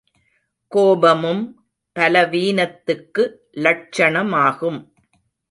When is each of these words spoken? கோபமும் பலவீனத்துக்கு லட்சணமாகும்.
கோபமும் 0.71 1.43
பலவீனத்துக்கு 1.99 3.23
லட்சணமாகும். 3.55 4.79